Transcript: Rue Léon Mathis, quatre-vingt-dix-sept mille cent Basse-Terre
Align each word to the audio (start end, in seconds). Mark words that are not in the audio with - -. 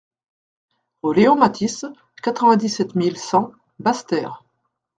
Rue 1.03 1.13
Léon 1.17 1.35
Mathis, 1.35 1.85
quatre-vingt-dix-sept 2.23 2.95
mille 2.95 3.17
cent 3.17 3.51
Basse-Terre 3.77 4.43